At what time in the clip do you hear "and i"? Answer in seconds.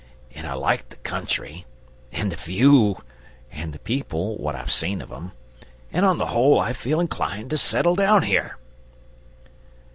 0.33-0.53